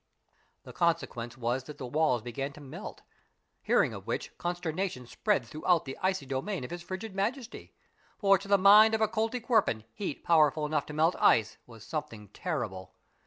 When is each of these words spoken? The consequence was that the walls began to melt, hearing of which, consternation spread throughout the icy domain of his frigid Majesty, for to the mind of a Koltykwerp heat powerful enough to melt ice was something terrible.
The 0.63 0.73
consequence 0.73 1.37
was 1.37 1.65
that 1.65 1.77
the 1.77 1.85
walls 1.85 2.23
began 2.23 2.53
to 2.53 2.59
melt, 2.59 3.03
hearing 3.61 3.93
of 3.93 4.07
which, 4.07 4.35
consternation 4.39 5.05
spread 5.05 5.45
throughout 5.45 5.85
the 5.85 5.95
icy 6.01 6.25
domain 6.25 6.63
of 6.63 6.71
his 6.71 6.81
frigid 6.81 7.13
Majesty, 7.13 7.75
for 8.17 8.39
to 8.39 8.47
the 8.47 8.57
mind 8.57 8.95
of 8.95 9.01
a 9.01 9.07
Koltykwerp 9.07 9.83
heat 9.93 10.23
powerful 10.23 10.65
enough 10.65 10.87
to 10.87 10.93
melt 10.93 11.15
ice 11.19 11.57
was 11.67 11.83
something 11.83 12.29
terrible. 12.29 12.95